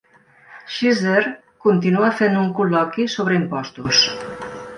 Schizer 0.75 1.21
continua 1.65 2.09
fent 2.23 2.39
un 2.45 2.49
col·loqui 2.61 3.07
sobre 3.19 3.39
impostos. 3.43 4.03